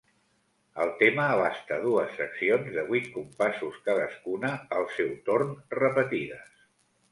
El 0.85 0.93
tema 1.01 1.25
abasta 1.33 1.77
dues 1.83 2.15
seccions 2.21 2.71
de 2.79 2.87
vuit 2.89 3.11
compassos 3.19 3.79
cadascuna, 3.91 4.53
al 4.81 4.91
seu 4.99 5.15
torn 5.31 5.55
repetides. 5.85 6.53